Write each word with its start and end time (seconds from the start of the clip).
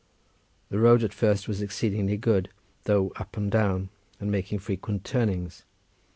The 0.69 0.79
road 0.79 1.03
at 1.03 1.13
first 1.13 1.47
was 1.47 1.61
exceedingly 1.61 2.17
good, 2.17 2.49
though 2.85 3.11
up 3.17 3.37
and 3.37 3.51
down, 3.51 3.89
and 4.19 4.31
making 4.31 4.57
frequent 4.57 5.05
turnings. 5.05 5.63